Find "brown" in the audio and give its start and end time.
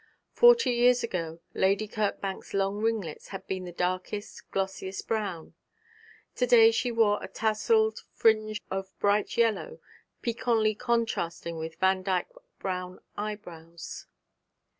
5.07-5.53, 12.57-12.99